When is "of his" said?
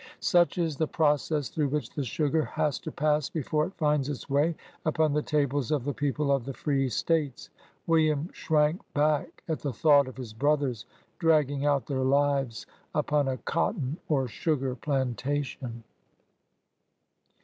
10.07-10.33